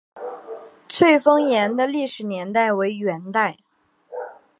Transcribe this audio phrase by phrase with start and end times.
[0.89, 3.57] 翠峰岩的历史年代为元代。